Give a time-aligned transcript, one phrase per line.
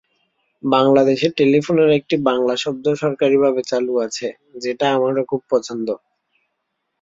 [0.63, 4.27] বাংলাদেশে টেলিফোনের একটি বাংলা শব্দ সরকারিভাবে চালু আছে,
[4.63, 5.87] যেটা আমারও খুব পছন্দ।